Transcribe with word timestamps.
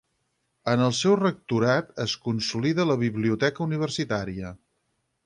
En 0.71 0.79
el 0.85 0.93
seu 0.99 1.17
rectorat 1.19 1.93
es 2.05 2.15
consolida 2.29 2.87
la 2.93 2.97
Biblioteca 3.05 3.67
universitària. 3.67 4.57